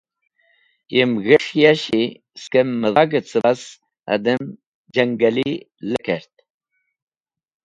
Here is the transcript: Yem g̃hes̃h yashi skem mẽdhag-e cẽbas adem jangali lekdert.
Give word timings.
Yem 0.95 1.11
g̃hes̃h 1.25 1.51
yashi 1.61 2.03
skem 2.41 2.69
mẽdhag-e 2.81 3.19
cẽbas 3.29 3.61
adem 4.13 4.41
jangali 4.93 5.47
lekdert. 5.89 6.33